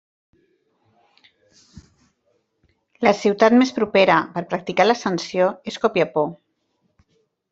[3.07, 6.27] La ciutat més propera per a practicar l'ascensió és Copiapó.